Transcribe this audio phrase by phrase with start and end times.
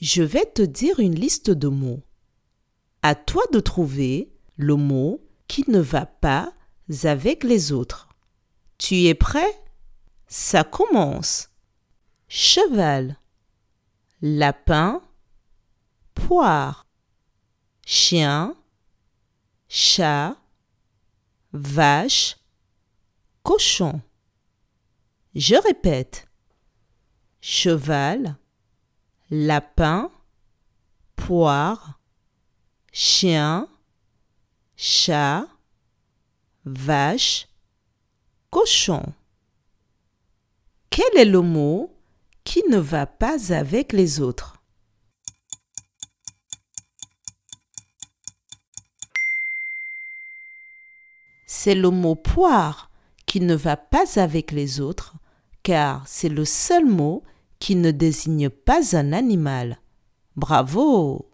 [0.00, 2.02] Je vais te dire une liste de mots.
[3.02, 6.54] À toi de trouver le mot qui ne va pas
[7.04, 8.08] avec les autres.
[8.78, 9.62] Tu es prêt?
[10.26, 11.50] Ça commence.
[12.28, 13.18] Cheval,
[14.22, 15.02] lapin,
[16.14, 16.86] poire,
[17.84, 18.56] chien,
[19.68, 20.36] chat,
[21.52, 22.38] vache,
[23.42, 24.00] cochon.
[25.34, 26.26] Je répète.
[27.40, 28.38] Cheval,
[29.30, 30.10] lapin,
[31.14, 32.00] poire,
[32.92, 33.68] chien,
[34.76, 35.46] chat,
[36.64, 37.48] vache,
[38.50, 39.14] cochon.
[40.90, 41.96] Quel est le mot
[42.42, 44.56] qui ne va pas avec les autres?
[51.46, 52.90] C'est le mot poire
[53.26, 55.14] qui ne va pas avec les autres,
[55.62, 57.22] car c'est le seul mot
[57.60, 59.78] qui ne désigne pas un animal.
[60.34, 61.29] Bravo